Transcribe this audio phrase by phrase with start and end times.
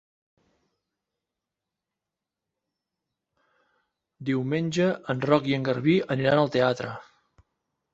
[4.31, 7.01] Diumenge en Roc i en Garbí aniran al teatre.